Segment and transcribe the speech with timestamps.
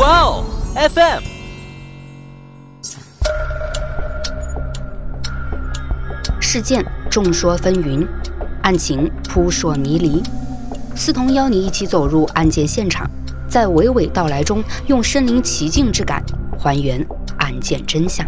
[0.00, 1.22] 哇哦，FM。
[6.40, 8.08] 事件众说纷纭，
[8.62, 10.22] 案情扑朔迷离。
[10.96, 13.06] 思彤邀你一起走入案件现场，
[13.46, 16.24] 在娓娓道来中，用身临其境之感
[16.58, 18.26] 还原案件真相。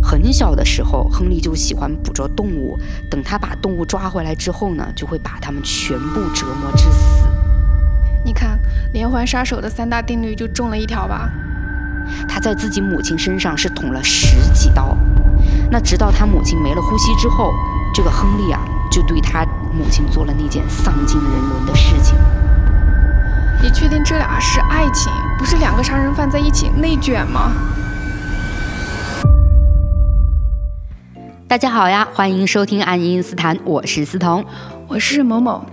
[0.00, 2.78] 很小的时候，亨利就喜欢捕捉动物。
[3.10, 7.17] 等他把动物抓回来之后呢，就会把它们全部折磨致死。
[8.28, 8.58] 你看，
[8.92, 11.30] 连环杀手的三大定律就中了一条吧。
[12.28, 14.94] 他在自己母亲身上是捅了十几刀。
[15.70, 17.54] 那直到他母亲没了呼吸之后，
[17.94, 18.60] 这个亨利啊，
[18.90, 22.18] 就对他母亲做了那件丧尽人伦的事情。
[23.62, 27.52] 你确定这俩是爱情，不是两个杀人犯在一起内卷吗？
[31.48, 34.44] 大家好呀，欢迎收听《爱因斯坦》，我是思彤，
[34.86, 35.64] 我是某某。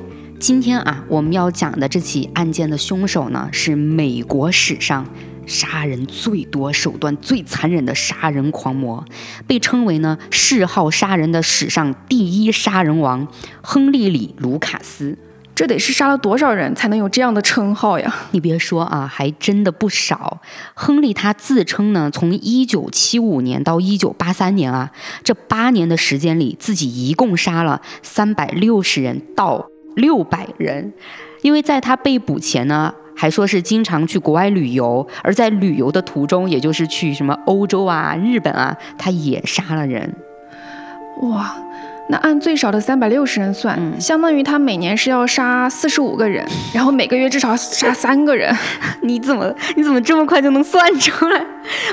[0.45, 5.03] 今天啊，我们要讲的这起案件的凶手呢，是美国史上
[5.47, 9.03] 杀人最多、手段最残忍的杀人狂魔，
[9.47, 13.27] 被称为呢嗜好杀人的史上第一杀人王——
[13.63, 15.17] 亨利·里·卢卡斯。
[15.55, 18.15] 这得是杀了多少人才能有这样的称号呀？
[18.29, 20.39] 你别说啊，还真的不少。
[20.75, 24.91] 亨利他自称呢，从一九七五年到一九八三年啊，
[25.23, 29.65] 这八年的时间里，自己一共杀了三百六十人到
[29.95, 30.93] 六百人。
[31.41, 40.11] 因为在他被捕前呢，还说是经常去国外旅游，而在旅游的途中，也就是去什么欧洲啊、日本啊，他也杀了人。
[41.21, 41.55] 哇！
[42.07, 48.55] 那按最少的三百六十人算，相当于他每年是要杀四十五个人，然后每个月至少杀三个人。
[49.01, 51.43] 你怎么你怎么这么快就能算出来？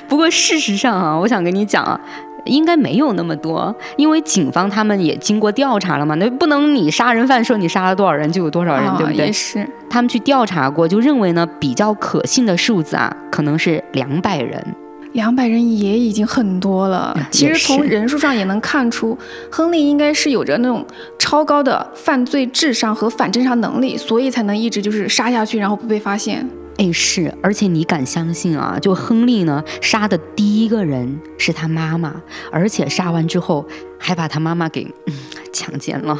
[0.06, 1.98] 不过事实上啊，我想跟你讲啊，
[2.44, 9.26] 应该没有那么多，因为警方他们也经过调查了嘛，那不能你杀人犯说你杀了多少人就有多少人，对不对？
[9.26, 14.64] 也是，他们去调查过，就认为呢比较可信的数字啊，可能是两百人。
[15.12, 17.14] 两百人也已经很多了。
[17.30, 19.16] 其实从人数上也能看出，
[19.50, 20.82] 亨利应该是有着那种
[21.18, 26.48] 超高的犯罪智商和反侦查能力，所以才能一直就是杀下去，然后不被发现。
[26.78, 28.78] 哎，是，而且你敢相信啊？
[28.80, 33.66] 就亨利呢，杀的第一个人是他妈妈，而且杀完之后
[33.98, 35.14] 还把他妈妈给嗯
[35.52, 36.18] 强奸了。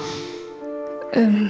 [1.13, 1.49] 嗯，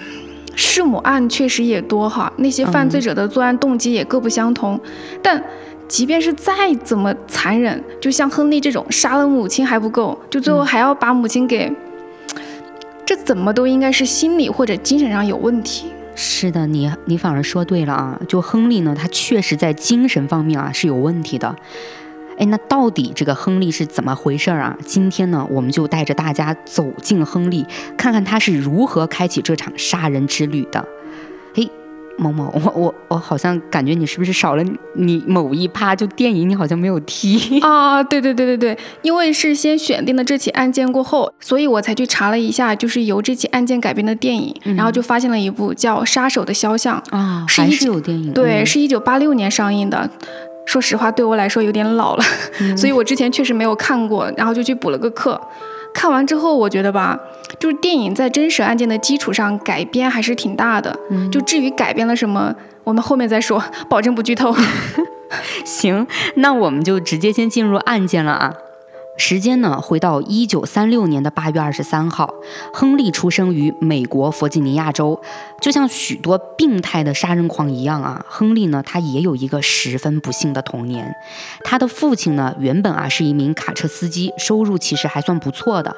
[0.57, 4.81] 弑母案确实也多哈，那些犯罪者的作案动机也各不相同，
[5.23, 5.43] 但。
[5.89, 11.71] 即便是再怎么残忍，就像亨利这种杀了母亲还不够，就最后还要把母亲给，
[13.05, 15.89] 这怎么都应该是心理或者精神上有问题。
[16.15, 18.21] 是的，你你反而说对了啊！
[18.29, 21.57] 就亨利呢，他确实在精神方面啊是有问题的。
[22.39, 24.77] 哎，那到底这个亨利是怎么回事啊？
[24.85, 30.85] 今天呢，我们就带着大家走进亨利，看看他是如何开启这场杀人之旅的。
[32.19, 34.65] 某某，我我我好像感觉你是不是少了
[34.95, 35.95] 你某一趴？
[35.95, 38.03] 就电影你好像没有提 啊？
[38.03, 48.33] 对对对对对，因为是先选定了这起案件过后，所以我才去查了一下，就是由这起案件改编的电影，然后就发现了一部叫《杀手的肖像》啊，还是有电影？
[48.33, 50.09] 对，是一九八六年上映的。
[50.65, 52.25] 说实话，对我来说有点老了，
[52.79, 55.41] 所以我之前确实没有看过，然后就去补了个课。
[55.93, 57.19] 看完之后，我觉得吧，
[57.59, 60.97] 就是电影在真实案件的基础上改编还是挺大的。
[61.11, 62.55] 嗯，就至于改编了什么，
[62.85, 64.55] 我们后面再说， 保证不剧透。
[65.65, 68.53] 行，那我们就直接先进入案件了啊。
[69.25, 72.35] 时间呢，回到一九三六年的八月二十三号，
[72.75, 75.23] 亨利出生于美国弗吉尼亚州。
[75.61, 81.15] 就像许多病态的杀人狂一样啊，亨利呢，他也有一个十分不幸的童年。
[81.63, 85.95] 他的父亲呢，原本啊是一名卡车司机，收入其实还算不错的。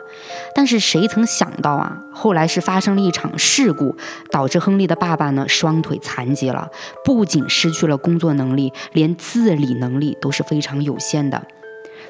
[0.54, 3.96] 但是谁曾想到啊，后来是发生了一场事故，
[4.30, 6.68] 导致亨利的爸爸呢双腿残疾了，
[7.02, 11.42] 不仅失去了工作能力，连自理能力都是非常有限的。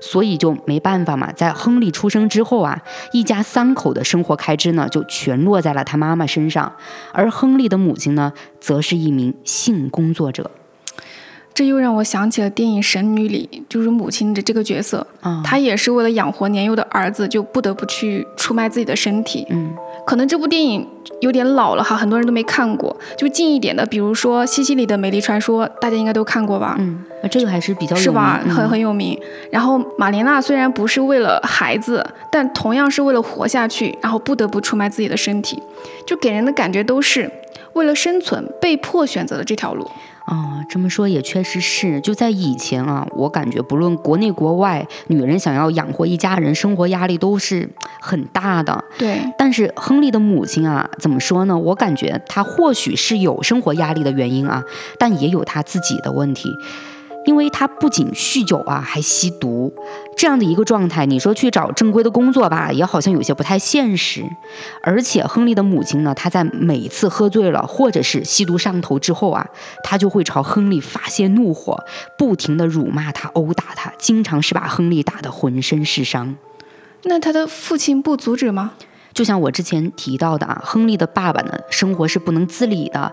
[0.05, 2.79] 所以就没办法嘛，在亨利出生之后啊，
[3.13, 6.71] 一家三口的生活开支呢就全落在了他妈妈身上，
[7.11, 10.51] 而亨利的母亲呢，则是一名性工作者。
[11.55, 15.07] 这又让我想起了电影《神女》里，就是母亲的这个角色，
[15.43, 19.47] 她也是为了养活年幼的儿子，就不得不去出卖自己的身体。
[19.49, 19.73] 嗯，
[20.05, 20.87] 可能这部电影
[21.21, 22.95] 有点老了哈，很多人都没看过。
[23.17, 26.77] 就近一点的，比如说《西西里的美丽传说》，大家应该都看过吧？
[26.79, 28.41] 嗯，这个还是比较是吧？
[28.49, 29.19] 很很有名。
[29.51, 35.63] 然后玛莲娜虽然不是为了孩子，但同样是为了活下去，然后不得不出卖自己的身体，
[36.07, 37.31] 就给人的感觉都是
[37.75, 39.91] 为了生存被迫选择的这条路。
[40.27, 42.01] 啊，这么说也确实是。
[42.01, 47.69] 就在以前啊，我感觉不论国内国外，女人想要养活一家人，生活压力都是
[48.01, 48.83] 很大的。
[48.99, 49.21] 对。
[49.37, 51.57] 但是亨利的母亲啊，怎么说呢？
[51.57, 54.65] 我感觉她或许是有生活压力的原因啊，
[54.99, 56.51] 但也有她自己的问题。
[57.25, 59.73] 因为他不仅酗酒啊，还吸毒，
[60.17, 64.25] 这样的一个状态，你说去找正规的工作吧，也好像有些不太现实。
[64.83, 69.47] 而且亨利的母亲呢，她在每次喝醉了或者是吸毒上头之后啊，
[69.83, 71.85] 她就会朝亨利发泄怒火，
[72.19, 76.37] 不停的辱骂他、殴打他，经常是把亨利打得浑身是伤。
[77.05, 78.73] 那他的父亲不阻止吗？
[79.13, 83.13] 就像我之前提到的啊，亨利的爸爸呢，生活是不能自理的。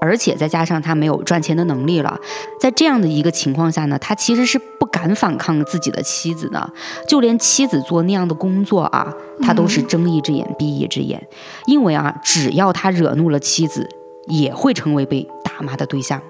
[0.00, 2.18] 而且再加上他没有赚钱的能力了，
[2.60, 6.72] 在这样的一个情况下呢，他其实是不敢反抗自己的妻子的，
[7.06, 9.12] 就连妻子做那样的工作啊，
[9.42, 11.26] 他都是睁一只眼闭一只眼，
[11.66, 13.88] 因为啊，只要他惹怒了妻子，
[14.26, 16.20] 也会成为被打骂的对象。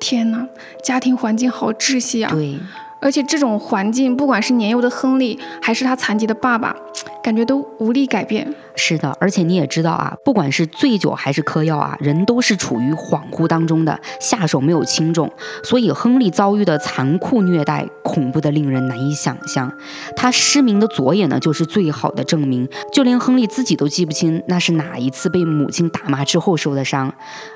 [0.00, 0.46] 天哪，
[0.82, 2.30] 家庭环境好窒息啊！
[2.32, 2.58] 对。
[3.00, 6.76] 而且这种环境，不管是年幼的亨利，还是他残疾的爸爸，
[7.20, 8.54] 感觉都无力改变。
[8.74, 15.30] 是的，而且你也知道啊，不管是醉酒还是嗑药啊，人都是处于恍惚当中的，下手没有轻重。
[15.62, 19.72] 所以亨利遭遇的残酷虐待，恐怖的令人难以想象。
[20.16, 22.68] 他失明的左眼呢，就是最好的证明。
[22.92, 27.12] 就连亨利自己都记不清那是哪一次被母亲打骂之后受的伤。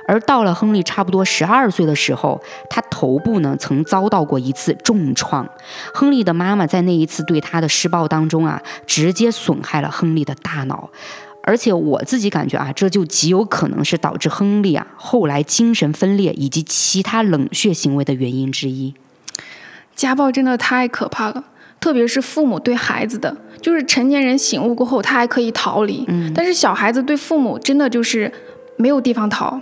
[0.07, 2.41] 而到了亨利差不多十二岁的时候，
[2.71, 5.49] 他头部呢曾遭到过一次重创。
[5.93, 10.91] 亨利的妈妈在那一次对他的施暴当中啊，直接损害了亨利的大脑。
[11.47, 18.93] 而且我自己感觉啊，这就极有可能是导致亨利啊后来精神分裂以及其他冷血行为的原因之一。
[19.95, 21.45] 家暴真的太可怕了，
[21.81, 28.31] 特别是父母对孩子的，就是成年人醒悟过后，他还可以逃离，嗯，但是小孩子对父母真的就是。
[28.79, 29.59] 没有地方逃，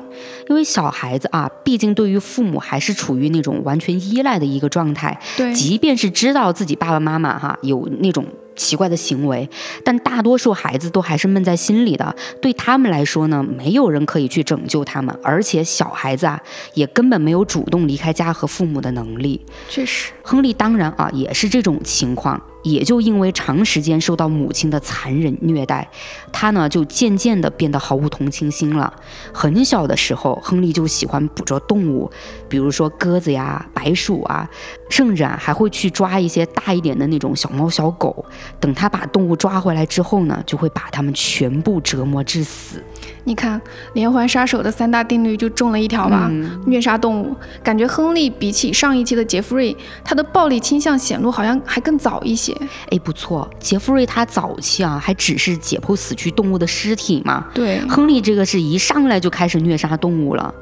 [0.48, 5.16] 因为小孩子啊，毕竟对于父母还是处于那种完全依赖的一个状态。
[5.36, 9.48] 对，即便是知道自己爸爸妈妈哈有那种奇怪的行为，
[9.84, 12.14] 但大多数孩子都还是闷在心里的。
[12.40, 16.40] 对他们来说呢，没有人可以去拯救他们，而且小孩子啊，
[16.74, 19.44] 也根本没有主动离开家和父母的能力。
[19.68, 22.40] 确实，亨利当然啊，也是这种情况。
[22.64, 25.88] 也就因为长时间受到母亲的残忍虐待，
[26.32, 28.92] 他呢就渐渐的变得毫无同情心了。
[29.32, 32.10] 很小的时候，亨利就喜欢捕捉动物，
[32.48, 34.48] 比如说鸽子呀、白鼠啊，
[34.88, 38.24] 甚至啊还会去抓一些大一点的那种小猫小狗。
[38.58, 42.82] 等他把动物抓回来之后呢，就会把它们全部折磨致死。
[43.24, 43.60] 你看，
[43.94, 46.30] 连环杀手的三大定律就中了一条吧？
[46.66, 47.34] 虐杀动物。
[47.62, 52.54] 感觉亨利比起上一期的杰弗瑞，他的暴力倾向显露好像还更早一些。
[52.90, 57.46] 哎，不错，杰弗瑞他早期啊，还只是解剖死去动物的尸体嘛。
[57.54, 60.54] 对，亨利这个是一上来就开始虐杀动物了。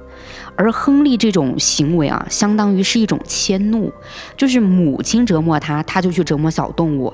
[0.55, 3.93] 而亨利这种行为啊，相当于是一种迁怒，
[4.37, 7.13] 就是母亲折磨他，他就去折磨小动物。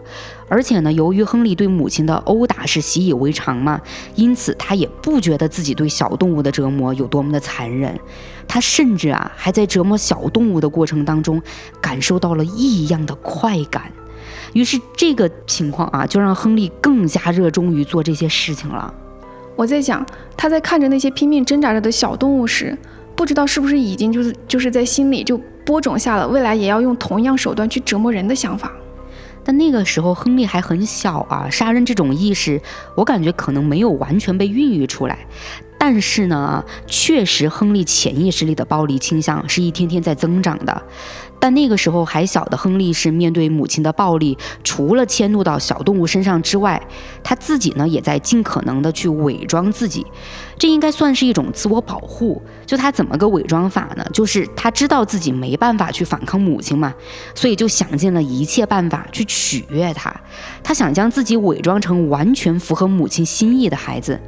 [0.48, 3.80] 而且呢，由于亨利对母亲的殴打是习以为常嘛，
[4.14, 7.98] 因此他也不觉得自己对小动物的折磨有多么的残忍。
[8.46, 11.40] 他甚至啊，还在折磨小动物的过程当中，
[11.80, 13.92] 感受到了异样的快感。
[14.54, 18.92] 于是这个情况啊，就让亨利更加热衷于做这些事情了。
[19.54, 20.04] 我在想，
[20.36, 22.76] 他在看着那些拼命挣扎着的小动物时。
[23.18, 25.36] 不知道是不是已经就是就是在心里就
[25.66, 28.72] 播种下了未来也要用同样手段去折磨人的想法，
[29.42, 32.62] 但那个时候亨利还很小啊，杀人这种意识，
[32.94, 35.18] 我感觉可能没有完全被孕育出来。
[35.80, 40.82] 但是呢，确实亨利潜意识里的暴力倾向是一天天在增长的。
[41.40, 46.80] 但那个时候还小的亨利是面对母亲的暴力，除了迁怒到小动物身上之外，
[47.22, 50.06] 他自己呢也在尽可能的去伪装自己，
[50.58, 52.42] 这应该算是一种自我保护。
[52.66, 54.04] 就他怎么个伪装法呢？
[54.12, 56.94] 就是他知道自己没办法去反抗母亲嘛，
[57.34, 60.14] 所以就想尽了一切办法去取悦她。
[60.62, 64.20] 他想将自己伪装成完全符合母亲心意的孩子。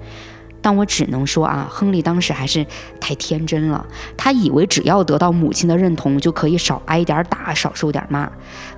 [0.62, 2.67] 但我只能说啊，亨利当时还是
[3.00, 3.87] 太天真了。
[4.17, 8.31] 他以为只要得到母亲的认同，就可以少挨点打，少受点骂。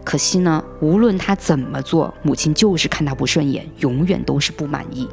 [0.04, 5.08] 可惜呢，无论他怎么做，母亲就是看他不顺眼，永远都是不满意。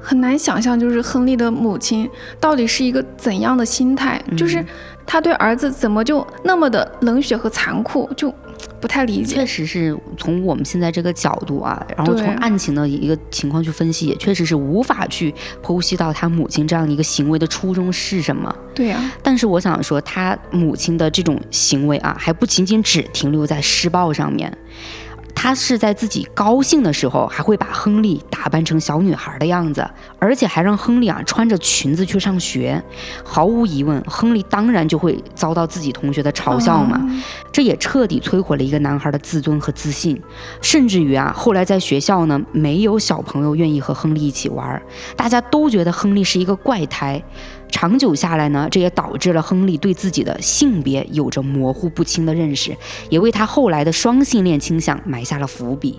[0.00, 2.08] 很难想象，就是亨利的母亲
[2.40, 4.64] 到底是一个怎样的心态，就是
[5.04, 8.32] 他对儿子怎么就那么的冷血和残酷，就。
[8.80, 18.54] 不太理解，确实是从我们现在这个角度啊，然后从案情的一个情况去分析，也确实是无法去剖析到他母亲这样的一个行为的初衷是什么。
[18.74, 24.56] 对呀，但是我想说，他母亲的这种行为啊，还不仅仅只停留在施暴上面。
[25.40, 32.82] 他是在自己高兴的时候，还会把亨利打扮成小女孩的样子，而且还让亨利啊穿着裙子去上学。
[33.22, 37.00] 毫无疑问，亨利当然就会遭到自己同学的嘲笑嘛。
[37.52, 40.20] 这也彻底摧毁了一个男孩的自尊和自信，
[40.60, 44.82] 甚至于啊，后来在学校呢，没有小朋友愿意和亨利一起玩，
[45.16, 47.22] 大家都觉得亨利是一个怪胎。
[47.70, 52.76] 长久下来呢，这也导致了亨利对自己的性别有着模糊不清的认识，
[53.10, 55.98] 也为他后来的双性恋倾向埋下了伏笔。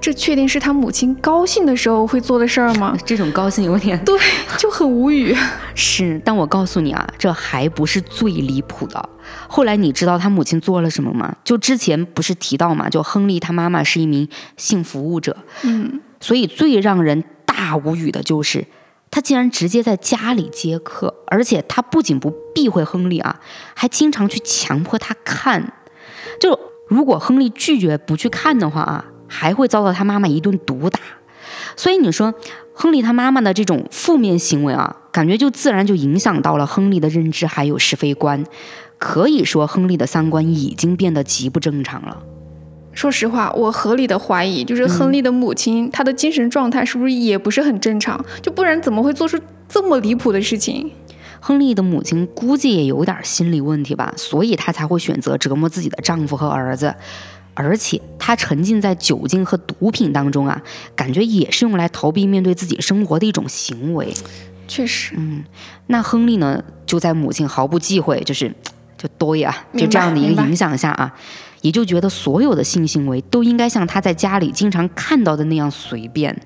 [0.00, 2.96] 这确定是他母亲高兴的时候会做的事儿吗？
[3.04, 4.18] 这种高兴有点对，
[4.56, 5.36] 就很无语。
[5.74, 9.06] 是，但我告诉你啊，这还不是最离谱的。
[9.46, 11.36] 后来你知道他母亲做了什么吗？
[11.44, 18.66] 就之前不是提到嘛，就亨利他妈妈是一名性服务者，嗯，所以最让人大无语的就是。
[19.10, 23.40] 他竟然直接在家里接客，而且他不仅不避讳亨利啊，
[23.74, 25.72] 还经常去强迫他看。
[26.38, 31.00] 就如果亨利拒绝不去看的话啊，还会遭到他妈妈一顿毒打。
[31.76, 32.32] 所以你说，
[32.72, 38.44] 亨利他妈妈的这种负面行为啊，感觉就自然就影响到了亨利的认知还有是非观。
[38.98, 42.22] 可以说，亨利的三观已经变得极不正常了。
[42.92, 48.22] 说实话，我合理的怀疑，就是亨利的母亲，她的精神状态是不是也不是很正常？
[48.42, 50.90] 就不然怎么会做出这么离谱的事情？
[51.38, 56.94] 亨利的母亲估计也有点心理问题吧，所以她才会选择折磨自己的丈夫和儿子。
[57.54, 60.60] 而且她沉浸在酒精和毒品当中啊，
[60.94, 64.12] 感觉也是用来逃避面对自己生活的一种行为。
[64.68, 65.44] 确实，嗯，
[65.86, 68.52] 那亨利呢，就在母亲毫不忌讳，就是
[68.96, 71.12] 就多呀，就这样的一个影响下啊。
[71.62, 76.36] 也就觉得所有的性行为都应该像他在家里经常看到的那样随便，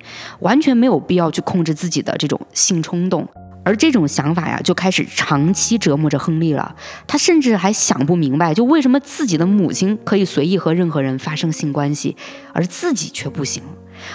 [0.40, 3.28] 完全没有必要去控制自己的这种性冲动。
[3.66, 6.76] 而这种想法呀，就开始长期折磨着亨利了。
[7.06, 12.14] 他甚至还想不明白，就为什么自己的母亲可以随意和任何人发生性关系，
[12.52, 13.62] 而自己却不行。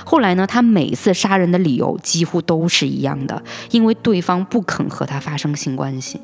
[0.05, 3.41] 后来呢，他每次杀人的理由几乎都是一样的，
[3.71, 6.21] 因为对方不肯和他发生性关系。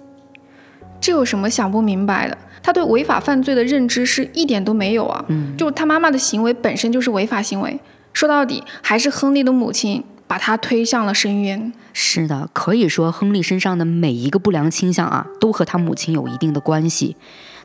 [1.06, 2.36] 这有什么想不明白的？
[2.64, 5.24] 他对违法犯罪的认知是一点都没有啊！
[5.28, 7.80] 嗯，就他妈妈的行为本身就是违法行为，
[8.12, 11.72] 说到底还是亨利的母亲把他推向了深渊。
[11.94, 17.16] 是的，可以说亨利身上的每一个不良倾向啊，都和他母亲有一定的关系。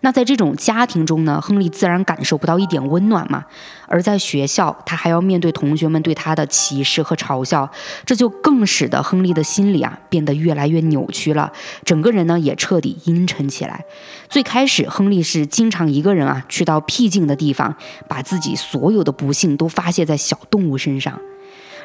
[0.02, 3.44] 那在这种家庭中呢，亨利自然感受不到一点温暖嘛。
[3.86, 7.70] 而在学校，他还要面对同学们对他的歧视和嘲笑，
[8.06, 11.52] 这就更使得亨利的心理啊变得越来越扭曲了，
[11.84, 13.84] 整个人呢也彻底阴沉起来。
[14.28, 17.76] 最开始，亨利是经常一个人啊去到僻静的地方，
[18.08, 21.20] 把自己所有的不幸都发泄在小动物身上。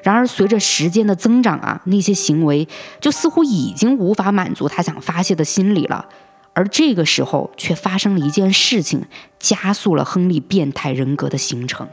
[0.04, 2.68] 然而，随着时间的增长啊，那些行为
[3.02, 6.06] 就似乎已经无法满足他想发泄的心理了。
[6.56, 9.06] 而这个时候，却发生了一件事情，
[9.38, 11.88] 加速了亨利变态人格的形成。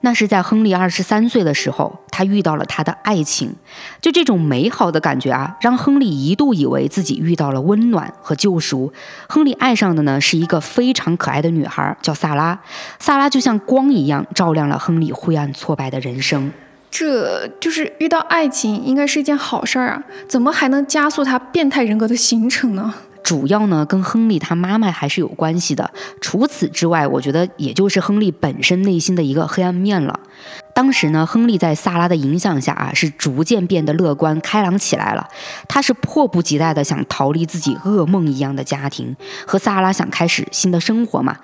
[0.00, 3.54] 那是在亨利二十三岁的时候，他遇到了他的爱情。
[4.00, 8.92] 就这种美好的感觉啊，让亨利一度以为自己遇到了温暖和救赎。
[9.28, 12.60] 亨利爱上的呢，是一个非常可爱的女孩，叫萨拉。
[13.00, 16.52] 萨拉就像光一样，照亮了亨利灰暗挫败的人生。
[16.90, 22.94] 这就是遇到爱情应该是一件好事儿啊，怎么还能加速他变态人格的形成呢？
[23.22, 25.90] 主要呢跟亨利他妈妈还是有关系的。
[26.20, 30.20] 除此之外，我觉得也就是亨利本身内心的一个黑暗面了。
[30.72, 35.26] 当时呢，亨利在萨拉的影响下啊，是逐渐变得乐观开朗起来了。
[35.66, 41.36] 他是迫不及待的想逃离自己噩梦一样的家庭，和萨拉想开始新的生活嘛。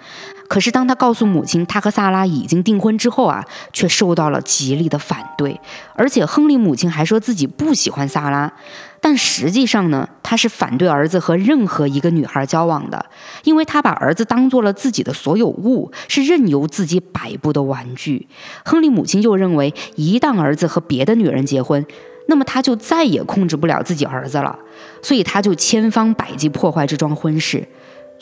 [0.53, 3.43] 可是，当他告诉母亲他和萨拉已经订婚之后啊，
[3.73, 5.59] 却受到了极力的反对。
[5.95, 8.53] 而且，亨利母亲还说自己不喜欢萨拉，
[9.01, 13.03] 但实际上呢，他是反对儿子和任何一个女孩交往的，
[13.45, 18.29] 因为他把儿子当做了自己的所有物，是任由自己摆布的玩具。
[18.63, 21.83] 亨利母亲就认为，一旦儿子和别的女人结婚，
[22.29, 24.59] 那么他就再也控制不了自己儿子了，
[25.01, 27.67] 所以他就千方百计破坏这桩婚事。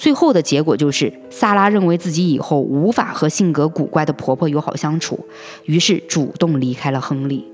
[0.01, 5.27] 最后的结果就是，萨拉认为自己以后无法和性格古怪的婆婆友好相处，
[5.67, 7.45] 于是主动离开了亨利。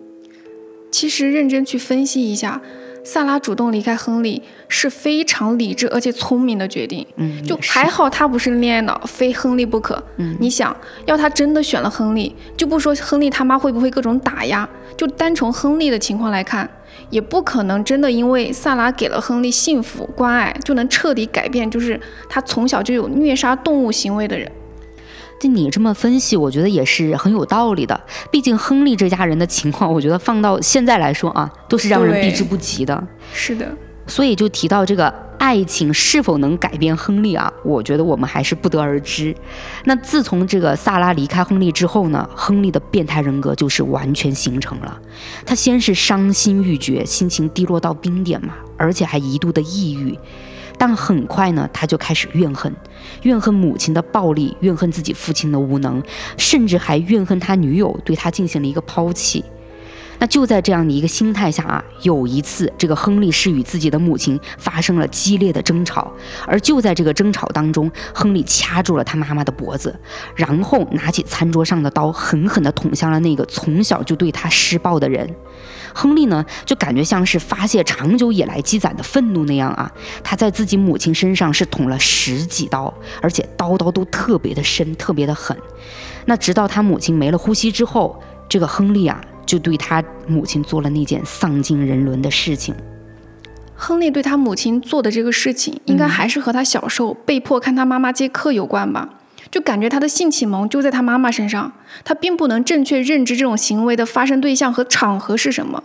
[0.92, 2.62] 其实认真去分析一下。
[3.06, 7.06] 萨拉主动离开亨利是非常理智而且聪明的决定。
[7.14, 10.02] 嗯，就还好他不是恋爱脑，非亨利不可。
[10.16, 16.68] 嗯，你想要他真的选了亨利，就不说亨利他妈会不会各种打压，就单从亨利的情况来看，
[17.08, 21.98] 也不可能真的因为萨拉给了亨利幸福关爱，就能彻底改变，就是
[22.28, 24.50] 他从小就有虐杀动物行为的人。
[25.38, 28.00] 就你这么分析，我觉得也是很有道理的。
[28.30, 33.06] 毕竟亨利这家人的情况，我觉得放到现在来说啊，都是让人避之不及的。
[33.32, 33.70] 是的，
[34.06, 37.52] 所以就提到这个爱情是否能改变亨利啊？
[37.62, 39.36] 我觉得我们还是不得而知。
[39.84, 44.98] 那自从这个萨拉离开亨利之后呢，亨利的变态人格就是完全形成了。
[45.44, 50.18] 他先是伤心欲绝，心情低落到冰点嘛，而且还一度的抑郁。
[50.78, 52.70] 但很快呢，他就开始怨恨，
[53.22, 56.02] 怨恨母亲的暴力，怨恨自己父亲的无能，
[56.36, 59.44] 甚至还怨恨他女友对他进行了一个抛弃。
[60.18, 66.11] 那就在这样的一个心态下啊，有一次，这个亨利是与自己的母亲发生了激烈的争吵，
[66.46, 69.94] 而就在这个争吵当中，亨利掐住了他妈妈的脖子，
[70.35, 75.28] 然后拿起餐桌上的刀，狠狠地捅向了那个从小就对他施暴的人。
[75.94, 79.90] 亨利呢，就感觉像是发泄长久以来积攒的愤怒那样啊，
[80.23, 82.92] 他在自己母亲身上是捅了十几刀，
[83.23, 85.56] 而且刀刀都特别的深，特别的狠。
[86.26, 89.20] 那直到他母亲没了呼吸之后，这个亨利啊。
[89.46, 92.74] 就对他母亲做了那件丧尽人伦的事情。
[93.74, 99.08] 亨利对他母亲做的这个事情，应该还是和他小时候被迫看他妈妈接客有关吧？
[99.50, 101.72] 就感觉他的性启蒙就在他妈妈身上，
[102.04, 105.84] 他并不能正确认知这种行为的发生对象和场合是什么。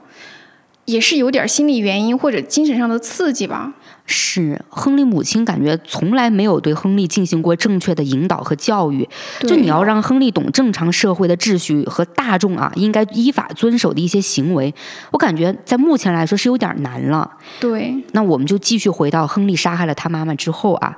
[0.86, 3.74] 也是有点心理原因或者精神上的刺激吧。
[4.12, 9.08] 是，亨利母亲感觉从来没有对亨利进行过正确的引导和教育。
[9.40, 14.74] 就你要让亨利懂正常社会的秩序和大众啊应该依法遵守的一些行为，
[15.12, 17.32] 我感觉在目前来说是有点难了。
[17.60, 20.98] 对，那我们就继续回到亨利杀害了他妈妈之后啊。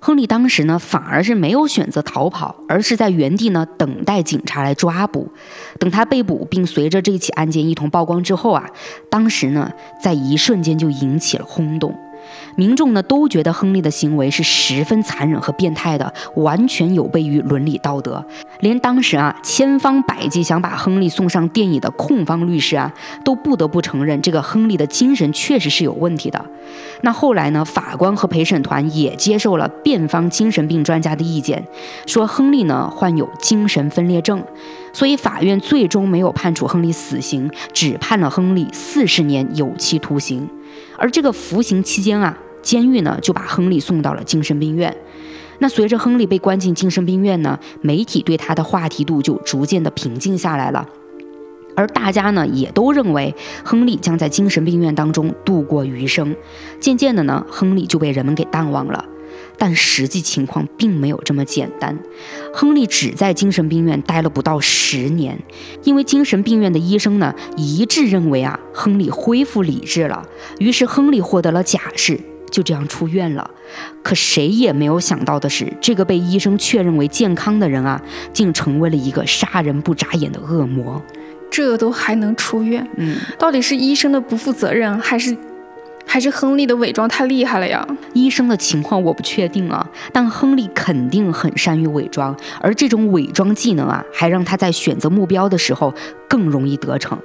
[0.00, 5.28] 亨利当时呢，反而是没有选择逃跑，而是在原地呢等待警察来抓捕。
[5.80, 8.64] 等他被捕，并随着这起案件一同曝光之后啊，
[9.10, 11.92] 当时呢，在一瞬间就引起了轰动。
[12.56, 18.24] 民众呢都觉得亨利的行为是十分残忍和变态的，完全有悖于伦理道德。
[18.60, 22.92] 连当时啊千方百计想把亨利送上电椅的控方律师啊，
[23.24, 26.44] 都不得不承认这个亨利的精神确实是有问题的。
[27.02, 31.64] 那后来呢，法官和陪审团也接受了辩方精神病专家的意见，
[32.06, 34.42] 说亨利呢患有精神分裂症，
[34.92, 40.48] 所以法院最终没有判处亨利死刑，只判了亨利四十年有期徒刑。
[40.96, 44.96] 而这个服刑期间啊，监狱呢就把亨利送到了精神病院。
[45.60, 50.88] 那随着亨利被关进精神病院呢，媒体对他的话题度就逐渐的平静下来了。
[51.74, 56.34] 而大家呢也都认为亨利将在精神病院当中度过余生。
[56.80, 59.04] 渐渐的呢，亨利就被人们给淡忘了。
[59.58, 61.98] 但实际情况并没有这么简单，
[62.54, 65.36] 亨利只在精神病院待了不到十年，
[65.82, 70.24] 因为精神病院的医生呢一致认为啊，亨利恢复理智了，
[70.58, 72.18] 于是亨利获得了假释，
[72.50, 73.50] 就这样出院了。
[74.02, 78.00] 可谁也没有想到的是，这个被医生确认为健康的人啊，
[78.32, 81.02] 竟成为了一个杀人不眨眼的恶魔。
[81.50, 82.88] 这都还能出院？
[82.96, 85.36] 嗯，到底是医生的不负责任，还是？
[86.08, 87.86] 还是亨利的伪装太厉害了呀！
[88.14, 95.92] 医生的情况我不确定啊，但亨利肯定很善于伪装，而这种伪装技能啊，还让他在选择目标的时候
[96.26, 97.18] 更容易得逞。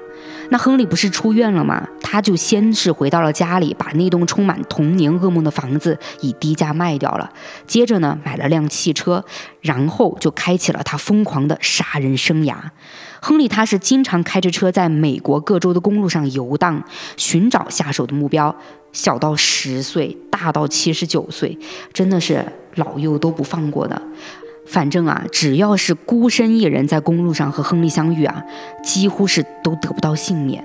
[0.54, 1.84] 那亨利不是出院了吗？
[2.00, 7.28] 他就先是回到了家里，把那栋充满童年噩梦的房子以低价卖掉了，
[7.66, 9.26] 接着呢买了辆汽车，
[9.62, 12.56] 然后就开启了他疯狂的杀人生涯。
[13.20, 16.84] 亨利他是经常开着车在美国各州的公路上游荡，
[17.18, 18.56] 寻找下手的目标，
[18.92, 21.58] 小到十岁，大到七十九岁，
[21.92, 24.00] 真的是老幼都不放过的。
[24.66, 28.44] 反正啊，只要是孤身一人在公路上和亨利相遇啊，
[28.84, 30.64] 几乎是都得不到幸免。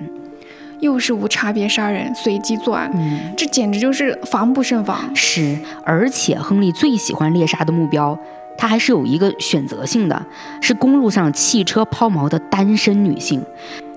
[0.80, 5.11] 又是无差别杀人、随机作案，嗯，这简直就是防不胜防。
[5.12, 8.16] 是，而且亨利最喜欢猎杀的目标。
[8.59, 10.27] 他还是有一个选择性的，
[10.61, 13.40] 是公路上汽车抛锚的单身女性，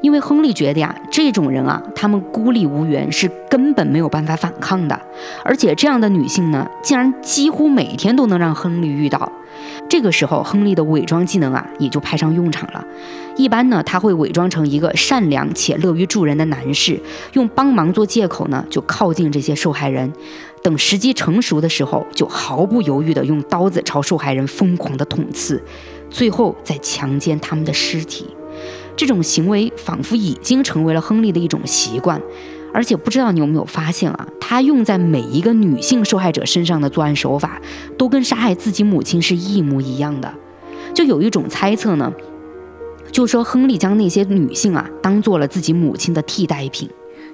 [0.01, 4.97] 因为亨利觉得呀，这种人啊，他们孤立无援，是根本没有办法反抗的，
[5.43, 9.31] 而且这样的女性呢，竟然几乎每天都能让亨利遇到。
[9.89, 12.83] 这个时候，亨利的伪装技能啊，也就派上用场了。
[13.35, 16.99] 一般呢，他会伪装成一个善良且乐于助人的男士，
[17.33, 20.11] 用帮忙做借口呢，就靠近这些受害人。
[20.63, 25.61] 等时机成熟的时候，就毫不犹豫地用刀子朝受害人疯狂地捅刺，
[26.09, 28.27] 最后再强奸他们的尸体。
[28.95, 32.21] 这种行为仿佛已经成为了亨利的一种习惯，
[32.73, 37.59] 而且不知道你有没有发现啊，他用在每一个女性受害者身上的作案手法，
[37.97, 40.31] 都跟杀害自己母亲是一模一样的。
[40.93, 42.11] 就有一种猜测呢，
[43.11, 46.87] 就说亨利将那些女性啊当做了自己母亲的替代品。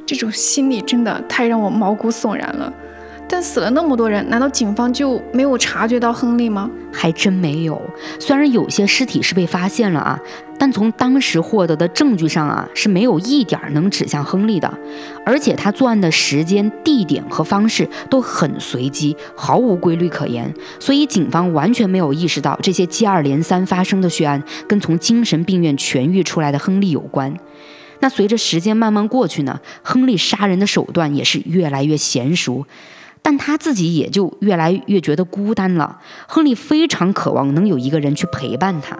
[0.05, 2.71] 这种心理真的太让我毛骨悚然了。
[3.29, 6.71] 但死了那么多人，难道警方就没有察觉到亨利吗？
[6.93, 7.79] 还真没有。
[8.19, 10.17] 虽然有些尸体是被发现了啊，
[10.57, 14.73] 但从当时获得的证据上啊，是没有一点能指向亨利的。
[15.25, 20.51] 而且他作案的时间、地点和方式都很随机，毫无规律可言。
[20.79, 27.35] 所以警方完全没有意识到这些接二连三发生的血案跟从精神病院痊愈出来的亨利有关。
[27.99, 32.65] 那随着时间慢慢过去呢，亨利杀人的手段也是越来越娴熟。
[33.27, 35.99] 但他自己也就越来越觉得孤单了。
[36.29, 38.97] 亨利非常渴望能有一个人去陪伴他。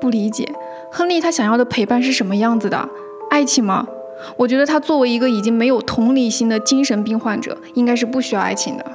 [0.00, 0.50] 不理解，
[0.90, 2.88] 亨利他想要的陪伴是什么样子的？
[3.28, 3.86] 爱情吗？
[4.38, 8.92] 我觉得他作为一个已经没有同理心的精神病患者，应该是不需要爱情的。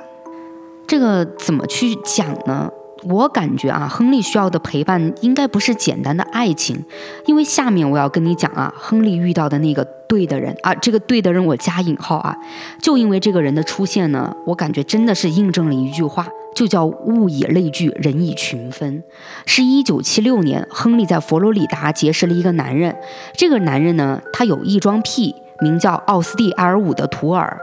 [0.87, 2.67] 这个怎么去讲呢？
[3.07, 6.83] 我感觉啊，亨利需要的陪伴应该不是简单的爱情，
[7.25, 12.35] 因为下面我要跟你讲啊，亨利遇到的那个对的人啊，这个对的人我加引号啊，
[12.81, 19.03] 就因为这个人的出现呢，我感觉真的是印证了一句话，就叫物以类聚，人以群分。
[19.45, 22.95] 是一九七六年，亨利在佛罗里达结识了一个男人，
[23.35, 27.57] 这个男人呢，他有异装癖，名叫奥斯蒂埃尔伍德图尔，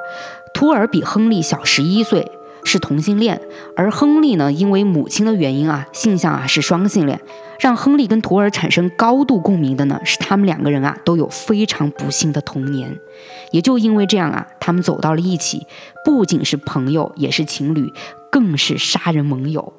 [0.54, 2.30] 图尔比亨利小十一岁。
[2.64, 3.40] 是同性恋，
[3.76, 7.20] 而亨利呢，因为母亲的原因啊，性向啊是双性恋。
[7.60, 12.98] 让亨利跟图尔产生高度共鸣的呢，是他们两个人啊都有非常不幸的童年。
[13.52, 15.64] 也就因为这样啊，他们走到了一起，
[16.04, 17.92] 不仅是朋友，也是情侣，
[18.32, 19.72] 更是杀人盟友。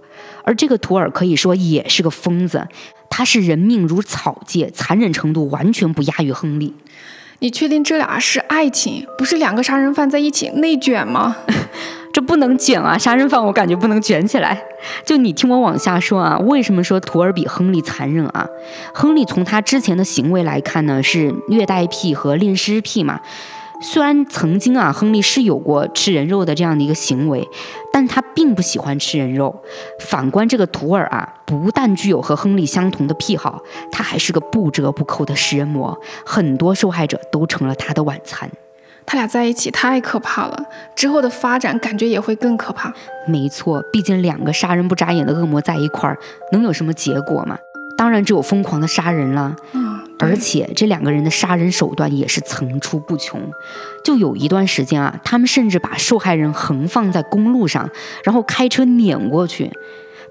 [0.46, 2.65] 而这个图尔可以说也是个疯子，
[3.10, 6.74] 他是人命如草芥，残忍程度完全不亚于亨利。
[7.39, 11.36] 你确定这俩是爱情，不是两个杀人犯在一起内卷吗？
[12.13, 12.95] 这不能卷啊！
[12.95, 14.63] 杀人犯我感觉不能卷起来。
[15.04, 18.47] 就你听我往下说啊，为什么说图尔比亨利残忍啊？
[18.93, 23.19] 亨利从他之前的行为来看呢，是虐待癖和恋尸癖嘛。
[23.82, 27.45] 虽然曾经啊，亨利是有过吃人肉的这样的一个行为，
[27.91, 29.62] 但他并不喜欢吃人肉。
[29.99, 38.49] 反观这个图尔啊，不但具有和亨利相同的癖好，他还是个不折不扣的食人魔，很多受害者都成了他的晚餐。
[39.06, 42.94] 他俩在一起太可怕了，之后的发展感觉也会更可怕。
[43.28, 46.18] 没错，毕竟两个杀人不眨眼的恶魔在一块儿，
[46.52, 47.58] 能有什么结果吗？
[47.96, 49.56] 当然只有疯狂的杀人了。
[49.74, 53.39] 嗯，而且这两个人的杀人手段也是层出不穷。
[54.04, 57.89] 就有一段时间啊，他们甚至把受害人横放在公路上，
[58.24, 59.72] 然后开车碾过去。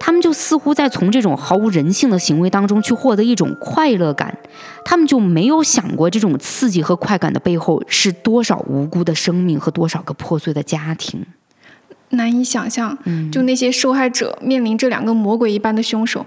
[0.05, 4.37] 他们就似乎在从这种毫无人性的行为当中去获得一种快乐感，
[4.85, 11.25] 他们就没有想过这种刺激和快感的背后是多少无辜的生命和多少个破碎的家庭。
[12.11, 12.99] 难以想象，
[13.31, 16.27] 就那些受害者面临这两个魔鬼一般的凶手，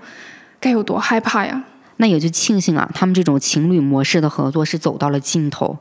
[0.61, 1.65] 该有多害怕呀！
[1.97, 5.77] 那也就庆幸啊，他们这种情侣模式的合作是走到了尽头，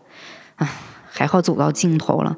[0.56, 0.68] 唉，
[1.08, 2.36] 还好走到尽头了。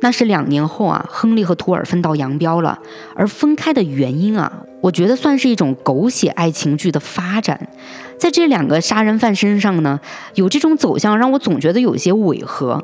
[0.00, 2.78] 那是两年后啊，亨利和图尔分道扬镳了，
[3.14, 4.64] 而分开的原因啊。
[4.80, 7.68] 我觉得算是一种狗血爱情剧的发展，
[8.16, 9.98] 在这两个杀人犯身上呢，
[10.34, 12.80] 有这种走向让我总觉得有些违和。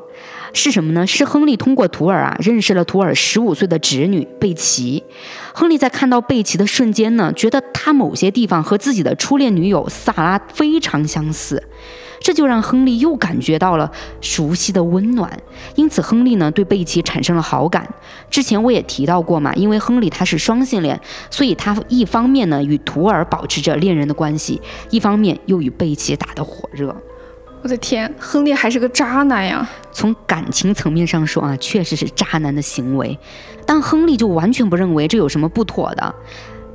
[0.51, 1.07] 是什么呢？
[1.07, 5.01] 是亨利通过图尔啊认识了图尔十五岁的侄女贝奇。
[5.53, 11.63] 亨利在看到贝奇的瞬间呢，觉得他某些地方和自己的初恋女友萨拉非常相似。
[12.19, 15.31] 这就让亨利又感觉到了熟悉的温暖，
[15.75, 17.87] 因此亨利呢对贝奇产生了好感。
[18.29, 20.99] 之前我也提到过嘛，因为亨利他是双性恋，
[21.29, 26.95] 所以他一方面呢与图尔保持着恋人的关系，一方面又与贝奇打得火热。
[27.61, 29.67] 我的天，亨利还是个渣男呀！
[29.91, 33.17] 从感情层面上说啊，确实是渣男的行为，
[33.65, 36.15] 但亨利就完全不认为这有什么不妥的。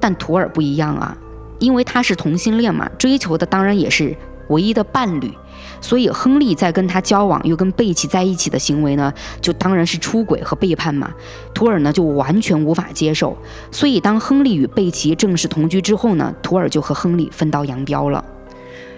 [0.00, 1.16] 但图尔不一样啊，
[1.60, 4.16] 因为他是同性恋嘛，追求的当然也是。
[4.50, 5.32] 唯一的伴侣，
[5.80, 11.10] 所以亨利在跟他交往又跟贝奇在一起的行为呢，就当然是出轨和背叛嘛。
[11.54, 13.36] 图尔呢就完全无法接受，
[13.72, 18.24] 所以当亨利与贝奇正式同居之后呢，图尔就和亨利分道扬镳了。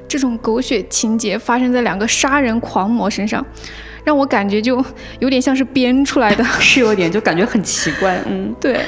[0.09, 3.43] 这种狗血情节发生在两个杀人狂魔身上，
[4.05, 4.85] 让我感觉就
[5.21, 8.23] 有点像是编出来的， 是有点就感觉很奇怪。
[8.27, 8.81] 嗯，对。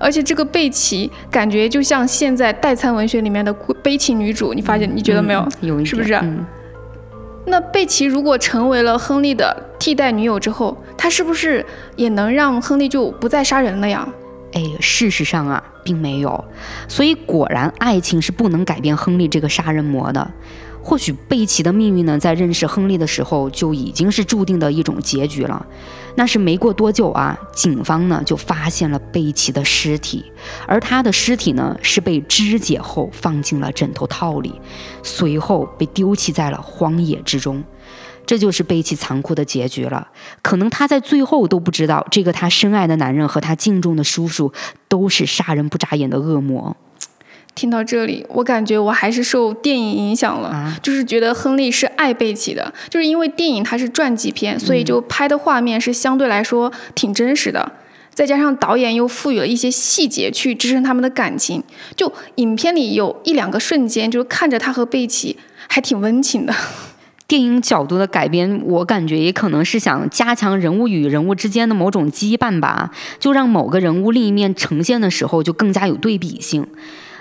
[0.00, 5.46] 而且这个贝奇感觉就像现在代餐文学里面的悲情女主，你发现你觉得没有？
[5.60, 6.14] 有是不是？
[6.14, 6.44] 嗯
[7.46, 11.64] 那贝奇如果成为了亨利的替代女友之后，她是不是
[11.96, 14.06] 也能让亨利就不再杀人了呀？
[14.52, 16.44] 哎，事实上啊，并没有。
[16.86, 20.30] 所以果然，爱情是不能改变亨利这个杀人魔的。
[20.82, 25.66] 或许贝奇的命运呢，在认识亨利的时候就已经是注定的一种结局了。
[26.16, 30.24] 那是没过多久啊，警方呢就发现了贝奇的尸体，
[30.66, 34.60] 而他的尸体呢是被肢解后放进了枕头套里，
[35.02, 37.62] 随后被丢弃在了荒野之中。
[38.26, 40.06] 这就是贝奇残酷的结局了。
[40.40, 44.52] 可能他在最后都不知道，这个他深爱的男人和他敬重的叔叔
[44.88, 46.76] 都是杀人不眨眼的恶魔。
[47.60, 57.72] 听到这里，我感觉我还是受电影影响了，啊就是觉得亨利是爱贝奇的，就是因为电影它是传记片，所以就拍的画面是相对来说挺真实的。
[58.14, 61.62] 再加上导演又赋予了一些细节去支撑他们的感情，
[61.94, 65.36] 就影片里有一两个瞬间，就是看着他和贝奇
[65.68, 66.54] 还挺温情的。
[67.28, 76.66] 电影角度的改编，我感觉也可能是想加强人物与人物之间的某种羁绊吧，就让某个人物另一面呈现的时候就更加有对比性。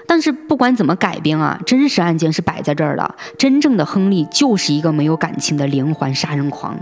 [0.09, 6.75] 但是不管怎么改编啊，真实案件是摆在这儿的，真正的亨利就是一个没有感情的连环杀人狂。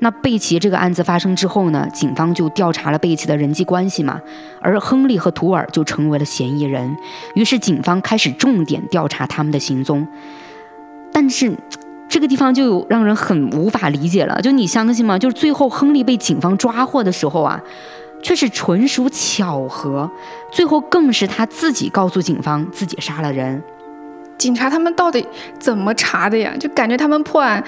[0.00, 4.20] 那贝奇这个案子发生之后呢，警方就调查了贝奇的人际关系嘛，
[4.60, 6.94] 而亨利和图尔就成为了嫌疑人。
[7.34, 10.06] 于是警方开始重点调查他们的行踪。
[11.10, 11.56] 但是
[12.10, 15.18] 这个地方就让人很无法理解了，就你相信吗？
[15.18, 17.58] 就是最后亨利被警方抓获的时候啊，
[18.22, 20.10] 却是纯属巧合，
[20.50, 23.62] 最后更是他自己告诉警方自己杀了人。
[24.38, 25.26] 警察他们到底
[25.58, 26.54] 怎么查的呀？
[26.58, 27.62] 就感觉他们破案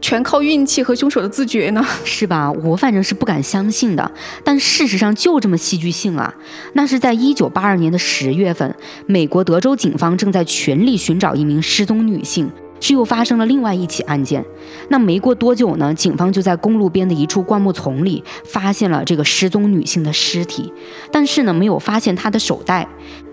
[0.00, 1.84] 全靠运气和凶手的自觉呢。
[2.04, 2.50] 是吧？
[2.50, 4.10] 我反正是不敢相信的，
[4.42, 6.34] 但事实上就这么戏剧性啊！
[6.72, 8.74] 那是在一九八二年的十月份，
[9.06, 14.44] 美国德州警方正在全力寻找一名失踪女性，是又发生了另外一起案件。
[14.88, 20.72] 那没过多久呢，警方就在公路边的一处灌木丛里发现了这个失踪女性的尸体，
[21.10, 22.86] 但是呢，没有发现她的手袋，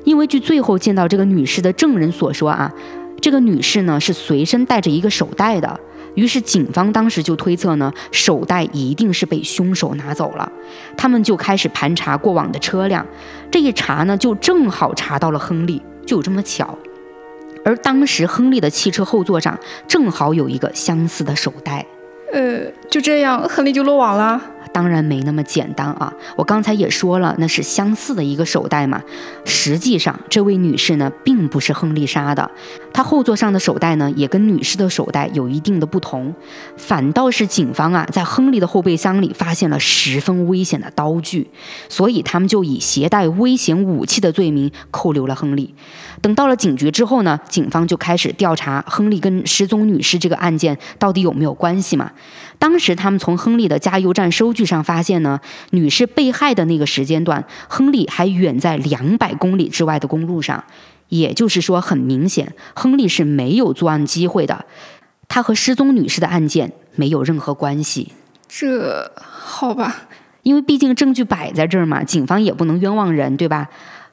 [0.03, 2.71] 因为据最后见到这个女士的证人所说啊，
[3.21, 5.79] 这个女士呢是随身带着一个手袋的。
[6.15, 10.51] 于是警方当时就推测呢，手袋一定是被凶手拿走了。
[10.95, 13.03] 他们就开始盘查过往的车辆，
[13.49, 16.77] 这一查呢，就正好查到了亨利，就有这么巧。
[17.65, 21.85] 而当时亨利的汽车后座上正好有一个相似的手袋。
[22.31, 24.41] 呃，就这样，亨利就落网了。
[24.71, 26.13] 当然没那么简单啊！
[26.35, 29.01] 我刚才也说了，那是相似的一个手袋嘛。
[29.45, 32.49] 实际上，这位女士呢，并不是亨利杀的，
[32.93, 36.33] 她后座上的手袋呢，也跟女士的手袋有一定的不同。
[36.77, 41.49] 反倒是警方啊，在亨利的后备箱里发现了十分危险的刀具，
[41.89, 45.73] 所以他们就以携带危险武器的罪名扣留了亨利。
[46.21, 52.11] 等到了警局之后呢，警方就开始调查亨利跟失踪女士这个案件到底有没有关系嘛。
[52.63, 60.63] 当时他们从亨利的加油站收据上发现呢，女士被害的那个时间段，亨利还远在两百公里之外的公路上，
[61.09, 64.63] 也就是说，很明显，亨利是没有作案机会的，
[65.27, 68.13] 他和失踪女士的案件没有任何关系。
[68.47, 70.03] 这好吧，
[70.43, 73.67] 因为毕竟证据摆在这儿嘛，警方也不能冤枉人，对吧？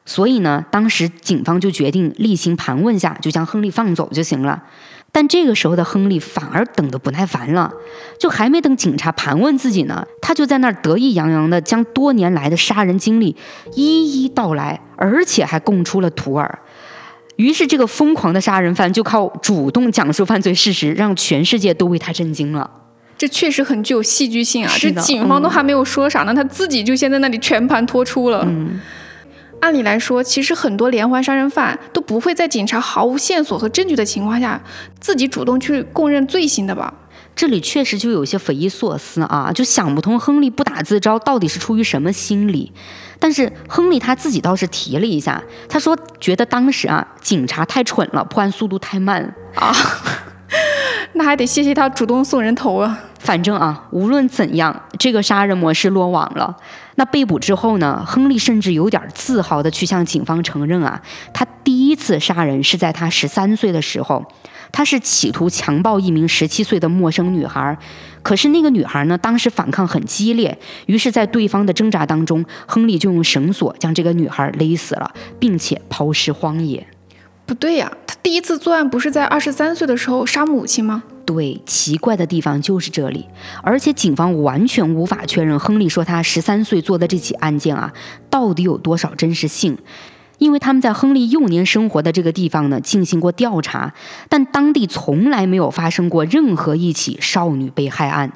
[0.05, 4.65] 所以呢，当时警方就决定例行盘问下，就将亨利放走就行了。
[5.13, 7.73] 但这个时候的亨利反而等得不耐烦了，
[8.19, 13.35] 就还没等警察盘问自己呢，他就在那儿得意洋洋地将多年来的杀人经历
[13.75, 16.59] 一一道来，而且还供出了图尔。
[17.37, 22.71] 于是，这个疯狂的杀人犯就靠主动讲述犯罪事实，让全世界都为他震惊了。
[23.17, 24.71] 这确实很具有戏剧性啊！
[24.79, 28.45] 这是警方都还没有说啥呢，他自己就先在那里全盘托出了。
[28.47, 28.81] 嗯，
[29.61, 34.61] 按理来说，其实很多连环杀人犯都不会在警察毫无线索和证据的情况下，
[34.99, 36.93] 自己主动去供认罪行的吧？
[37.37, 42.73] 这里确实就有些匪夷所思啊，就想不通亨利不打自招到底是出于什么心理。
[43.19, 49.35] 但是亨利他自己倒是提了一下，他说觉得当时啊警察太蠢了，破案速度太慢。
[49.55, 49.75] 啊，
[51.13, 52.99] 那还得谢谢他主动送人头啊！
[53.19, 56.57] 反正啊，无论怎样，这个杀人模式落网了。
[57.01, 61.01] 那被捕之后呢，亨利甚至有点自豪地去向警方承认啊，
[61.33, 64.23] 他第一次杀人是在他十三岁的时候，
[64.71, 67.75] 他是企图强暴一名十七岁的陌生女孩。
[68.23, 76.87] 可是那个女孩呢，当时反抗很激烈，于是，在对方的挣扎当中，亨利就用绳索将这个女孩勒死了，并且抛尸荒野。
[77.47, 81.05] 不对呀、他第一次作案不是在二十三岁的时候杀母亲吗？
[81.33, 83.25] 对，奇怪的地方就是这里，
[83.63, 87.93] 而且警方完全无法确认亨利说他十三岁做的这起案件啊，
[88.29, 89.79] 到底有多少真实性。
[90.39, 93.95] 因为他们在亨利幼年生活的这个地方呢进行过调查，
[94.29, 98.33] 但当地从来没有发生过任何一起少女被害案。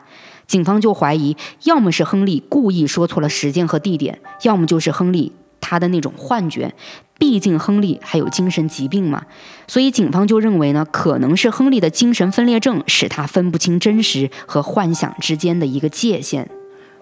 [0.47, 5.33] 警方就怀疑，要么是亨利故意说错了时间和地点，要么就是亨利
[5.65, 6.71] 他的那种幻觉。
[7.17, 9.25] 毕竟亨利还有精神疾病嘛，
[9.69, 16.51] 所以警方就认为呢，可能是亨利的精神分裂症使他分不清真实和幻想之间的一个界限。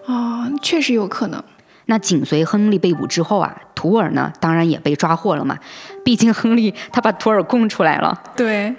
[0.05, 1.43] 啊、确实有可能。
[1.87, 5.57] 那紧随亨利被捕之后啊，图尔呢当然也被抓获了嘛，
[6.05, 8.17] 毕竟亨利他把图尔供出来了。
[8.37, 8.73] 对，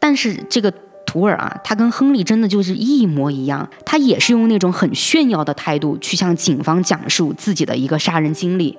[0.00, 0.72] 但是这个
[1.06, 8.76] 图尔啊，他跟亨利真的就是一模一样，他也是用那种很炫耀的态度去向警方讲述自己的一个杀人经历。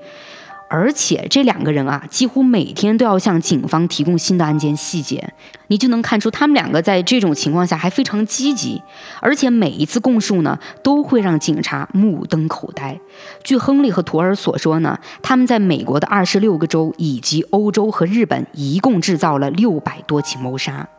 [0.75, 5.31] 而且这两个人啊，几乎每天都要向警方提供新的案件细节，
[5.67, 8.81] 你就能看出他们两个在这种情况下还非常积极，
[9.21, 12.99] 而且每一次供述呢，都会让警察目瞪口呆。
[13.43, 20.89] 据亨利和图尔所说呢，他们在美国的二十六个州以及欧洲和日本，一共制造了六百多起谋杀。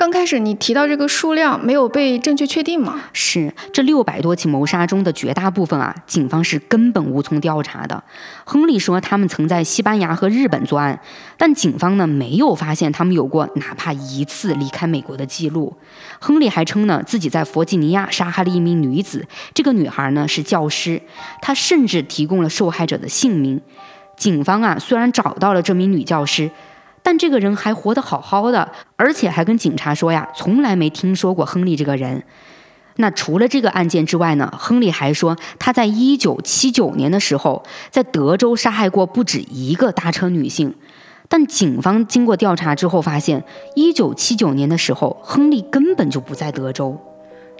[0.00, 3.02] 刚开始你提到这个数量没有被正确确定吗？
[3.12, 8.02] 是这六百多起谋杀中的绝大部分啊，警方是根本无从调查的。
[8.44, 10.98] 亨利说他们曾在西班牙和日本作案，
[11.36, 15.76] 但警方呢没有发现他们有过哪怕一次离开美国的记录。
[16.18, 21.02] 亨利还称呢自己在弗吉尼亚杀害了一名女子，这个女孩呢是教师，
[21.42, 23.60] 他甚至提供了受害者的姓名。
[24.16, 26.50] 警方啊虽然找到了这名女教师。
[27.02, 32.22] 但这个人还活得好好的，而且还跟警察说呀，从来没听说过亨利这个人。
[32.96, 40.74] 那除了这个案件之外呢，亨利还说他在一九七九年的时候在德州杀害过不止一个搭车女性。
[41.28, 43.42] 但警方经过调查之后发现，
[43.76, 46.98] 一九七九年的时候，亨利根本就不在德州。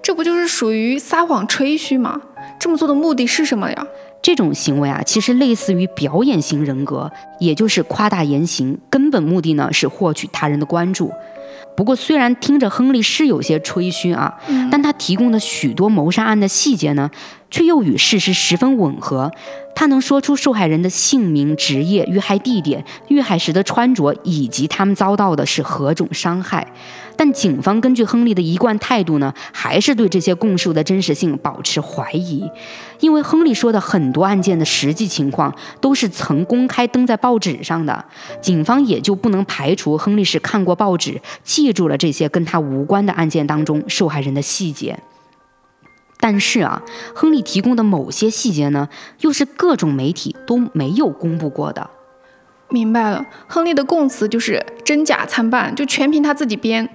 [0.02, 2.20] 这不就是属于撒谎吹嘘吗？
[2.58, 3.86] 这么做的目的是什么呀？
[4.22, 11.10] 这种行为啊，其实类似于表演型人格，也就是夸大言行，根本目的呢是获取他人的关注。
[11.76, 14.38] 不过，虽然听着亨利是有些吹嘘啊，
[14.70, 17.10] 但他提供的许多谋杀案的细节呢，
[17.50, 19.30] 却又与事实十分吻合。
[19.74, 26.66] 他能说出受害人的姓名、职业、遇害地点、遇害时的穿着，以及他们遭到的是何种伤害。
[27.16, 32.42] 但警方根据亨利的一贯态度呢，还是对这些供述的真实性保持怀疑，
[32.98, 38.04] 因为亨利说的很多案件的实际情况都是曾公开登在报纸上的，
[38.42, 44.98] 警方也就不能排除亨利是看过报纸，记住了这些跟他无关的案件当中受害人的细节。
[46.20, 46.82] 但是啊，
[47.14, 48.88] 亨利提供的某些细节呢，
[49.20, 51.90] 又是各种媒体都没有公布过的。
[52.68, 56.88] 明白了，亨利的供词就是真假参半，就全凭他自己编。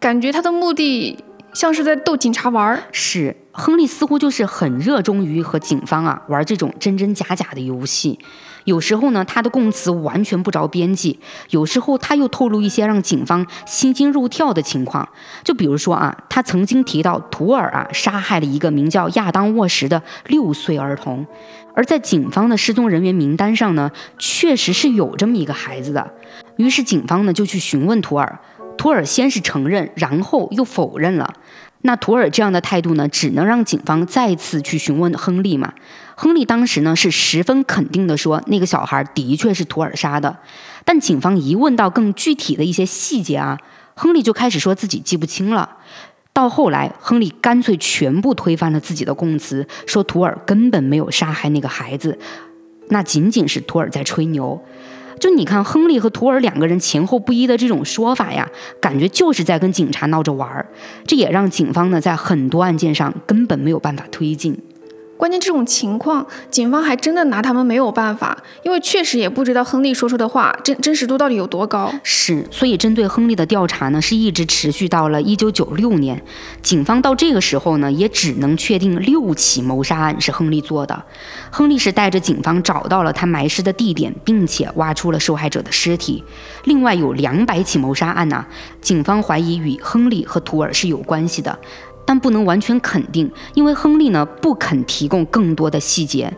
[0.00, 2.82] 感觉他的目的像是在逗警察玩儿。
[2.90, 8.18] 是，亨利似乎就是很热衷于和警方啊玩这种真真假假的游戏。
[8.64, 11.18] 有时候呢，他的供词完全不着边际；
[11.50, 15.08] 有时候他又透露一些让警方心惊肉跳的情况。
[15.42, 21.26] 就比如说啊，他曾经提到图尔啊杀害了一个名叫亚当沃什的六岁儿童，
[21.74, 26.12] 而在警方的失踪人员名单上呢，确实是有这么一个孩子的。
[26.56, 28.38] 于是警方呢就去询问图尔。
[28.78, 31.34] 图尔先是承认，然后又否认了。
[31.82, 35.72] 那图尔这样的态度呢，只能让警方再次去询问亨利嘛。
[36.14, 40.38] 亨利当时呢是十分肯定的说，那个小孩的确是图尔杀的。
[40.84, 43.58] 但警方一问到更具体的一些细节啊，
[43.94, 45.78] 亨利就开始说自己记不清了。
[46.32, 52.18] 到后来，亨利干脆全部推翻了自己的供词，说图尔根本没有杀害那个孩子，
[52.88, 54.62] 那仅仅是图尔在吹牛。
[55.22, 60.66] 就你看，亨利和图尔两个人前后不一的这种说法呀，感觉就是在跟警察闹着玩儿，
[61.06, 64.58] 这也让警方呢在很多案件上根本没有办法推进。
[65.22, 71.94] 关键这种情况，警方还真的拿他们没有办法，因为确实也不知道亨利说出的话真真实度到底有多高。
[72.02, 76.20] 是，所以针对亨利的调查呢，是一直持续到了一九九六年。
[76.60, 81.04] 警方到这个时候呢，也只能确定六起谋杀案是亨利做的。
[81.52, 86.24] 亨利是带着警方找到了他埋尸的地点，并且挖出了受害者的尸体。
[86.64, 88.44] 另外有两百起谋杀案呢，
[88.80, 91.56] 警方怀疑与亨利和图尔是有关系的。
[92.12, 96.30] 但不能完全肯定，因为亨利呢不肯提供更多的细节，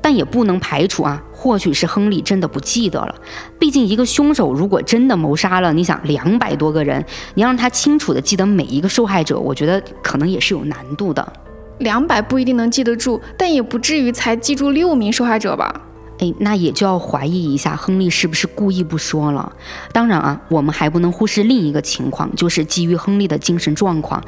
[0.00, 3.12] 但也不能排除啊，或许是亨利真的不记得了。
[3.58, 11.32] 毕竟一个凶手如果真的谋杀了，你想两百多个人，你让他清楚的记得每一个受害者，我觉得可能也是有难度的。
[11.78, 15.80] 两百不一定能记得住，但也不至于才记住六名受害者吧？
[16.20, 19.52] 哎，那也就要怀疑一下亨利是不是故意不说了。
[19.90, 24.22] 当然啊，我们还不能忽视另一个情况，就是基于亨利的精神状况。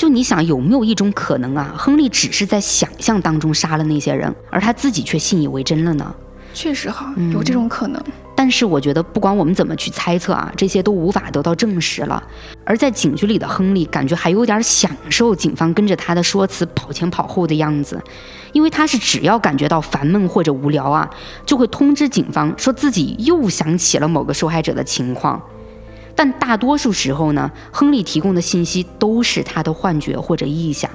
[0.00, 1.74] 就你想有没有一种可能啊？
[1.76, 6.14] 亨利只是在想象当中杀了那些人，而他自己却信以为真了呢？
[6.54, 8.02] 确实哈，有这种可能。
[8.34, 12.22] 但是我觉得，不管我们怎么去猜测啊，这些都无法得到证实了。
[12.64, 18.02] 而在警局里的亨利，感觉还有点享受警方跟着他的说辞跑前跑后的样子，
[18.52, 21.10] 因为他是只要感觉到烦闷或者无聊啊，
[21.44, 25.42] 就会通知警方说自己又想起了某个受害者的情况。
[26.20, 30.90] 但大多数时候呢，亨利提供的信息都是他的幻觉或者臆想，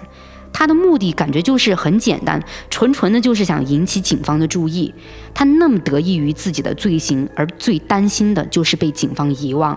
[0.53, 4.93] 他的目的感觉就是很简单，纯纯的就是想引起警方的注意。
[5.33, 9.75] 他那么得益于自己的罪行，而最担心的就是被警方遗忘。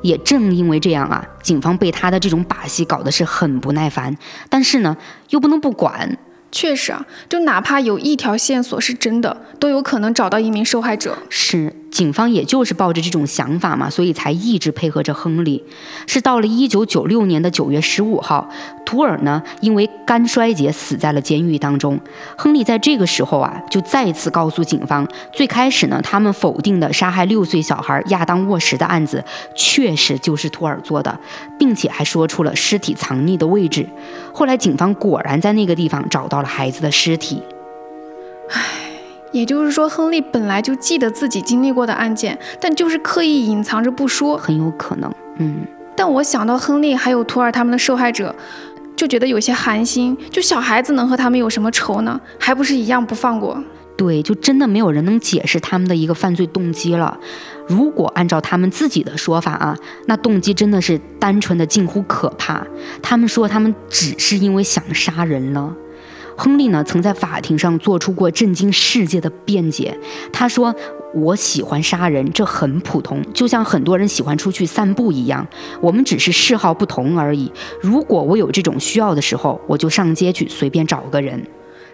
[0.00, 4.16] 也正因为这样啊，警方被他的这种把戏搞得是很不耐烦，
[4.48, 4.96] 但是呢，
[5.28, 6.16] 又不能不管。
[6.50, 11.18] 确实啊，就哪怕有一条线索是真的，都有可能找到一名受害者。
[11.28, 11.74] 是。
[11.96, 15.64] 警方也就是抱着这种想法嘛，所以才一直配合着亨利。
[16.06, 18.46] 是到了一九九六年的九月十五号，
[18.84, 21.98] 图尔呢因为肝衰竭死在了监狱当中。
[22.36, 29.24] 亨利在这个时候啊，就再次告诉警方，最开始呢他们否定的杀害六岁小孩亚当沃什的案子，
[29.54, 31.18] 确实就是图尔做的，
[31.58, 33.88] 并且还说出了尸体藏匿的位置。
[34.34, 37.42] 后来警方果然在那个地方找到了孩子的尸体。
[38.50, 38.85] 唉。
[39.36, 45.12] 也就是说，亨利本来就记得自己经历过的案件，但就是刻意隐藏着不说，很有可能。
[45.38, 45.56] 嗯，
[45.94, 48.34] 但我想到亨利还有图尔他们的受害者，
[48.96, 50.16] 就觉得有些寒心。
[50.30, 52.18] 就小孩子能和他们有什么仇呢？
[52.38, 53.62] 还不是一样不放过？
[53.94, 57.18] 对，就真的没有人能解释他们的一个犯罪动机了。
[57.66, 59.76] 如果按照他们自己的说法啊，
[60.06, 62.66] 那动机真的是单纯的近乎可怕。
[63.02, 65.74] 他们说他们只是因为想杀人了。
[66.36, 69.98] 亨利呢，曾在法庭上做出过震惊世界的辩解。
[70.32, 70.74] 他说
[71.14, 75.46] ：“我喜欢杀人，这很普通，就像很多人喜欢出去散步一样。
[75.80, 77.50] 我们只是嗜好不同而已。
[77.80, 81.42] 如果我有这种需要的时候，我就上街去随便找个人。”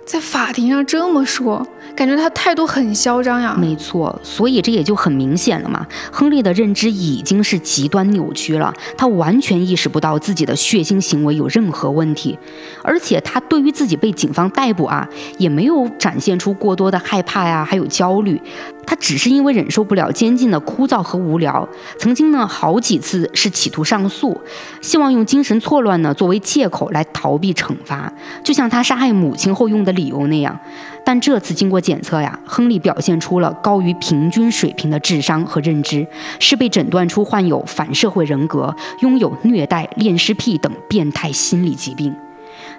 [0.04, 3.56] 在法庭上这么说，感觉他态度很嚣张呀。
[3.58, 5.86] 没错，所以这也就很明显了嘛。
[6.10, 12.38] 亨利的认知已经是极端扭曲了，他完全意识不到自己的血腥行为有任何问题，
[12.82, 18.40] 而且他对于自己被警方逮捕啊，也没有展现出过多的害怕呀，还有焦虑。
[18.86, 21.66] 他只是因为忍受不了监禁的枯燥和无聊，
[21.98, 24.38] 曾经呢好几次是企图上诉，
[24.80, 28.12] 希望用精神错乱呢作为借口来逃避惩罚，
[28.44, 30.58] 就像他杀害母亲后用的理由那样。
[31.04, 36.06] 但这次经过检测呀，亨利表现出了高于平均水平的智商和认知，
[36.38, 42.14] 是被诊断出患有反社会人格，拥有虐待、恋尸癖等变态心理疾病。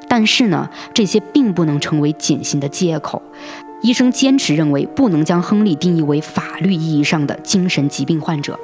[0.07, 3.21] 但是呢，这些并不能成为减刑的借口。
[3.83, 8.57] 医生坚持认为，不能将亨利定义为法律意义上的精神疾病患者。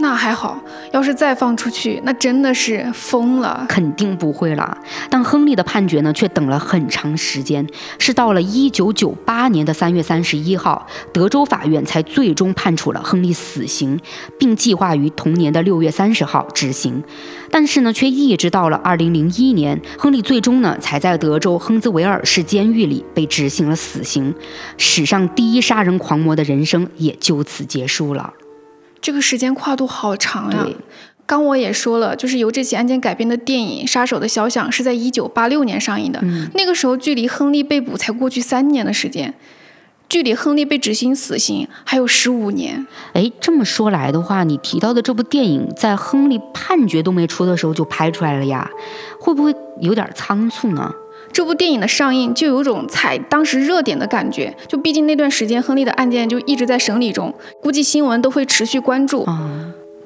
[0.00, 0.58] 那还好，
[0.92, 3.64] 要是再放出去，那真的是疯了。
[3.68, 4.76] 肯定不会了。
[5.08, 7.66] 但亨利的判决呢，却等了很长时间，
[7.98, 13.98] 是到了一九九八年的三月三十一号，德州法院才最终判处了亨利死刑，
[14.38, 17.02] 并计划于同年的六月三十号执行。
[17.50, 24.34] 但是呢，却一直到了二零零一年，亨利最终呢，才在德州亨兹维尔市监狱里被执行了死刑，
[24.76, 28.34] 史上第一杀人狂魔的人生也就此结束了。
[29.04, 30.66] 这个时间跨度好长呀！
[31.26, 36.18] 刚我也说了，就是由这起案件改编的电影《杀手的肖像》是在一九八六年上映的，
[36.54, 39.34] 那个时候距离亨利被捕才过去三年的时间，
[40.08, 42.86] 距离亨利被执行死刑还有十五年。
[43.12, 48.70] 哎，这么说来的话，你提到的这部电影在亨利判决都没出的时候就拍出来了呀，
[49.20, 50.90] 会不会有点仓促呢？
[51.34, 59.26] 这部电影的上映就有种踩当时热点的感觉，就毕竟那段时间亨利的案件就一直在审理中，估计新闻都会持续关注。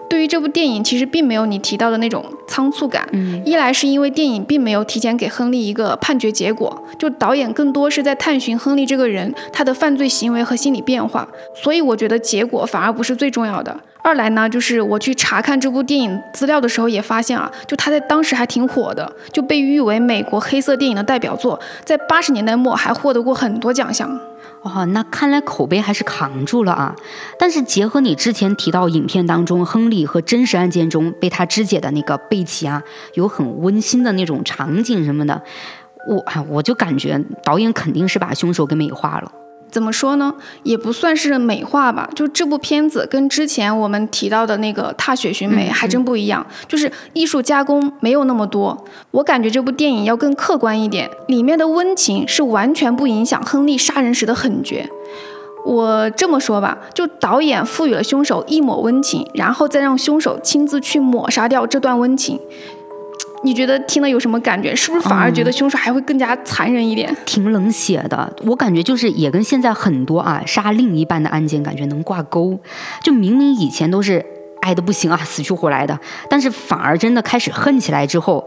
[0.08, 3.06] 对于这部电影，其实并没有你提到的那种仓促感。
[3.44, 13.78] 一来是因为电影并没有提前给亨利一个判决结果，就导演更多是在探寻亨利这个人他的犯罪行为和心理变化，所以我觉得结果反而不是最重要的。
[14.08, 24.18] 二来呢，就是我去查看这部电影资料的时候也发现啊，就他在当时还挺火的，就被誉为美国黑色电影的代表作，在八十年代末还获得过很多奖项。
[24.62, 26.96] 哇，那看来口碑还是扛住了啊！
[27.38, 32.82] 但是结合你之前提到影片当中亨利和真实案件中被他肢解的那个贝奇啊，
[33.12, 35.42] 有很温馨的那种场景什么的，
[36.08, 39.30] 我啊我就感觉导演肯定是把凶手给美化了。
[39.70, 40.34] 怎么说呢？
[40.62, 42.08] 也不算是美化吧。
[42.14, 48.84] 就这部片子跟之前我们提到的那个《踏雪寻梅》还真不一样，就是艺术加工没有那么多。
[49.10, 54.88] 我感觉这部电影要更客观一点，里面的温情是完全不影响亨利杀人时的狠绝。
[55.64, 62.40] 我这么说吧，就导演赋予了凶手一抹温情，然后再让凶手亲自去抹杀掉这段温情。
[63.42, 64.74] 你觉得听了有什么感觉？
[64.74, 67.14] 是不是反而觉得凶手还会更加残忍一点？
[67.24, 72.58] 挺冷血的，我感觉就是也跟现在很多啊杀另一半的案件感觉能挂钩。
[73.02, 74.24] 就明明以前都是
[74.62, 78.46] 爱的不行啊，死去活来的，但是反而真的开始恨起来之后。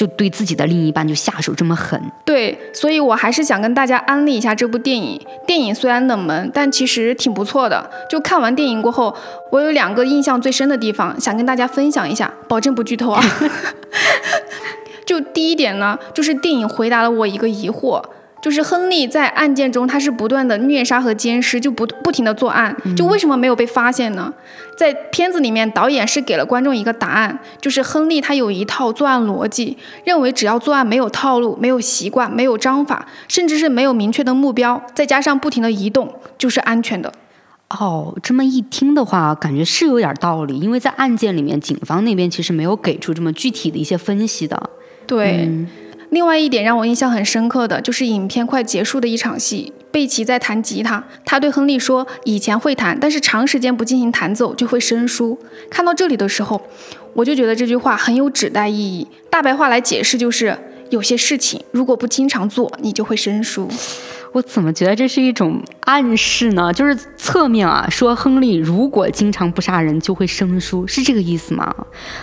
[0.00, 5.20] 就对自己的另一半就下手这么狠，对，所以我还是想跟大家安利一下这部电影。
[5.46, 7.90] 电影虽然冷门，但其实挺不错的。
[8.08, 9.14] 就看完电影过后，
[9.52, 13.22] 我有两个印象最深的地方，想跟大家分享一下，保证不剧透啊。
[15.04, 18.02] 就第一点呢，就是电影回答了我一个疑惑，
[18.40, 24.32] 就是亨利在案件中，他是不断的虐杀和奸尸，就不不停的作案，就为什么没有被发现呢？
[24.76, 37.12] 在片子里面，导演是给了观众一个答案，就是亨利他有一套作案逻辑，认为只要作案没有套路、没有习惯、没有章法，甚至是没有明确的目标，再加上不停的移动，就是安全的。
[37.78, 44.70] 哦，这么一听的话，感觉是有点道理，因为在案件里面，警方那边其实没有给出这么具体的一些分析的。
[45.06, 45.48] 对。
[46.10, 55.38] 另外一点让我印象很深刻的就是影片快结束的一场戏，贝奇在弹吉他，他对亨利说：“以前会弹，但是长时间不进行弹奏就会生疏。”
[55.70, 56.60] 看到这里的时候，
[57.14, 59.06] 我就觉得这句话很有指代意义。
[59.30, 60.58] 大白话来解释就是，
[60.90, 63.68] 有些事情如果不经常做，你就会生疏。
[64.32, 66.72] 我怎么觉得这是一种暗示呢？
[66.72, 71.72] 就是侧面啊，说亨利如果经常不杀人就会生疏，是这个意思吗？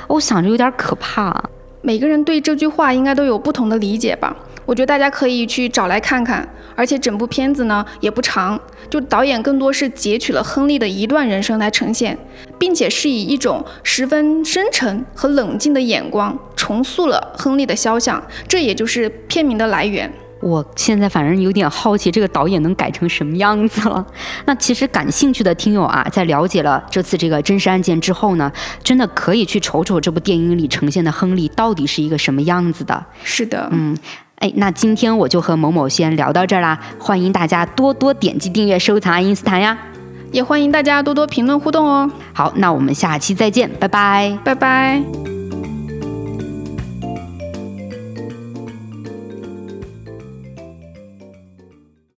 [0.07, 1.49] 我想着有点可怕。
[1.87, 4.35] 每个人对这句话应该都有不同的理解吧？
[4.65, 6.45] 我觉得大家可以去找来看看。
[6.75, 8.59] 而且整部片子呢也不长，
[8.89, 12.17] 就导演更多是截取了亨利的一段人生来呈现，
[12.59, 20.11] 并且是以一种十分深沉和冷静的眼光重塑了亨利的肖像，这也就是片名的来源。
[20.39, 24.05] 我现在反正有点好奇，这个导演能改成什么样子了？
[24.45, 28.51] 那其实感兴趣的听友啊，在了解了这次这个真实案件之后呢，
[28.83, 33.03] 真的可以去瞅瞅这部电影里呈现的亨利到底是一个什么样子的。
[33.23, 33.97] 是的，嗯，
[34.35, 39.77] 哎，那今天我就和某某先聊到这儿啦，欢迎大家多多点击订阅、收藏爱因斯坦呀，
[40.31, 42.09] 也欢迎大家多多评论互动哦。
[42.33, 45.36] 好，那我们下期再见，拜拜，拜拜。